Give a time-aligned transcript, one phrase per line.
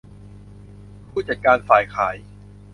[1.09, 2.15] ผู้จัดการฝ่ายขาย